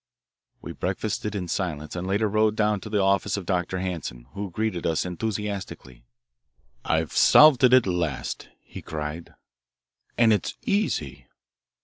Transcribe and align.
We 0.63 0.71
breakfasted 0.71 1.35
in 1.35 1.47
silence 1.47 1.95
and 1.95 2.07
later 2.07 2.27
rode 2.27 2.55
down 2.55 2.79
to 2.79 2.89
the 2.89 3.03
office 3.03 3.37
of 3.37 3.45
Dr. 3.45 3.77
Hanson, 3.77 4.25
who 4.33 4.49
greeted 4.49 4.87
us 4.87 5.05
enthusiastically. 5.05 6.05
"I've 6.83 7.13
solved 7.15 7.63
it 7.63 7.73
at 7.73 7.85
last," 7.85 8.49
he 8.63 8.81
cried, 8.81 9.35
"and 10.17 10.33
it's 10.33 10.55
easy." 10.63 11.27